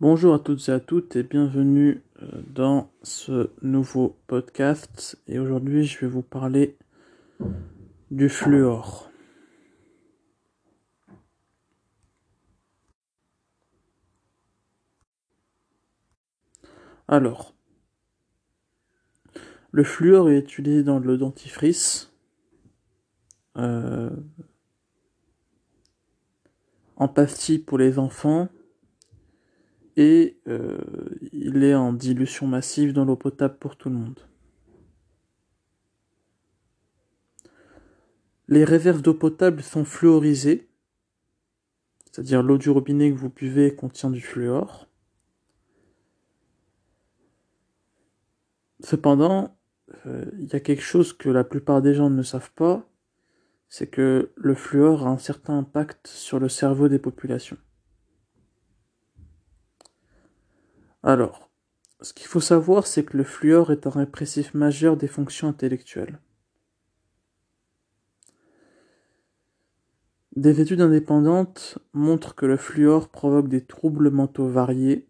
[0.00, 5.18] Bonjour à toutes et à toutes et bienvenue euh, dans ce nouveau podcast.
[5.26, 6.76] Et aujourd'hui, je vais vous parler
[8.12, 9.10] du fluor.
[17.08, 17.52] Alors,
[19.72, 22.12] le fluor est utilisé dans le dentifrice.
[23.56, 24.10] Euh,
[26.94, 28.48] en pastille pour les enfants
[29.98, 30.78] et euh,
[31.32, 34.20] il est en dilution massive dans l'eau potable pour tout le monde.
[38.46, 40.68] Les réserves d'eau potable sont fluorisées,
[42.04, 44.86] c'est-à-dire l'eau du robinet que vous buvez contient du fluor.
[48.84, 49.58] Cependant,
[50.06, 52.88] euh, il y a quelque chose que la plupart des gens ne savent pas,
[53.68, 57.58] c'est que le fluor a un certain impact sur le cerveau des populations.
[61.02, 61.50] Alors,
[62.00, 66.20] ce qu'il faut savoir, c'est que le fluor est un répressif majeur des fonctions intellectuelles.
[70.36, 75.08] Des études indépendantes montrent que le fluor provoque des troubles mentaux variés.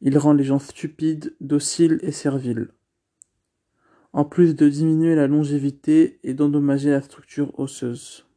[0.00, 2.70] Il rend les gens stupides, dociles et serviles.
[4.12, 8.29] En plus de diminuer la longévité et d'endommager la structure osseuse.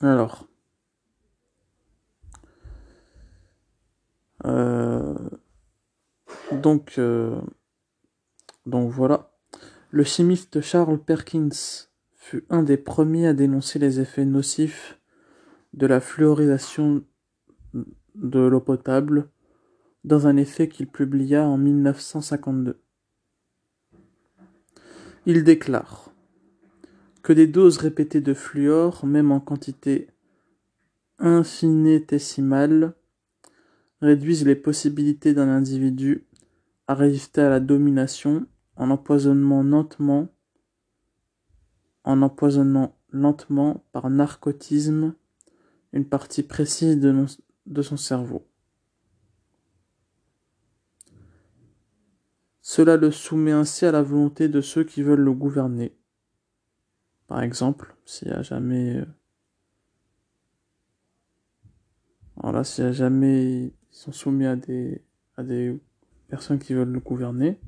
[0.00, 0.46] Alors.
[4.44, 5.14] Euh,
[6.52, 7.40] donc, euh,
[8.66, 9.32] donc voilà.
[9.90, 11.48] Le chimiste Charles Perkins
[12.14, 14.98] fut un des premiers à dénoncer les effets nocifs
[15.72, 17.04] de la fluorisation
[18.14, 19.28] de l'eau potable
[20.04, 22.80] dans un essai qu'il publia en 1952.
[25.26, 26.05] Il déclare
[27.26, 30.06] que des doses répétées de fluor, même en quantité
[31.18, 32.94] infinitésimale,
[34.00, 36.24] réduisent les possibilités d'un individu
[36.86, 40.28] à résister à la domination en empoisonnement lentement,
[42.04, 45.12] en empoisonnant lentement par narcotisme
[45.92, 47.26] une partie précise de,
[47.66, 48.46] de son cerveau.
[52.62, 55.92] Cela le soumet ainsi à la volonté de ceux qui veulent le gouverner.
[57.26, 58.96] Par exemple, s'il n'y a jamais.
[58.96, 59.04] Euh,
[62.36, 63.64] voilà, s'il n'y a jamais.
[63.64, 65.02] Ils sont soumis à des,
[65.36, 65.78] à des
[66.28, 67.58] personnes qui veulent le gouverner.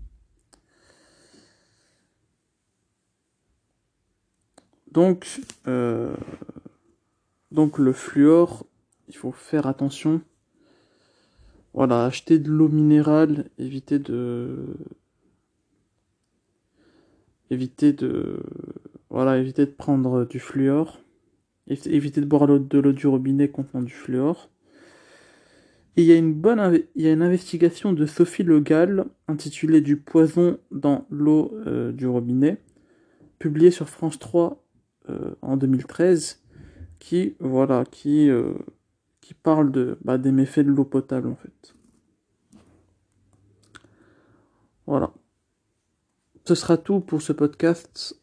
[4.92, 6.16] Donc, euh,
[7.50, 8.66] donc le fluor,
[9.08, 10.22] il faut faire attention.
[11.74, 14.76] Voilà, acheter de l'eau minérale, éviter de
[17.50, 18.42] éviter de
[19.18, 21.00] voilà, éviter de prendre du fluor.
[21.66, 24.48] Éviter de boire de l'eau du robinet contenant du fluor.
[25.96, 29.06] Et il y a une bonne il y a une investigation de Sophie Le Gall
[29.26, 32.62] intitulée Du poison dans l'eau euh, du robinet,
[33.40, 34.64] publiée sur France 3
[35.10, 36.40] euh, en 2013,
[37.00, 38.54] qui voilà, qui euh,
[39.20, 41.74] qui parle de bah, des méfaits de l'eau potable en fait.
[44.86, 45.12] Voilà.
[46.44, 48.14] Ce sera tout pour ce podcast.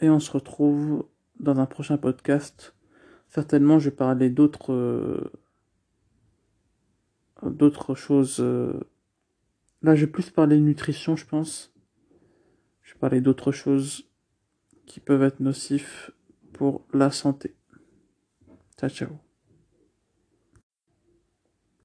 [0.00, 1.06] Et on se retrouve
[1.40, 2.74] dans un prochain podcast.
[3.28, 5.30] Certainement, je vais parler d'autres euh,
[7.42, 8.38] d'autres choses.
[8.40, 8.80] Euh,
[9.82, 11.72] là, je vais plus parler nutrition, je pense.
[12.82, 14.08] Je vais parler d'autres choses
[14.86, 16.10] qui peuvent être nocifs
[16.52, 17.54] pour la santé.
[18.78, 19.25] Ciao, ciao.